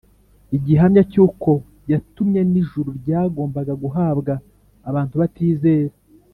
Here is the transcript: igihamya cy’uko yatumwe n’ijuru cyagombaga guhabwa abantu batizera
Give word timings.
igihamya 0.57 1.01
cy’uko 1.11 1.49
yatumwe 1.91 2.39
n’ijuru 2.51 2.89
cyagombaga 3.05 3.73
guhabwa 3.83 4.33
abantu 4.89 5.13
batizera 5.21 5.95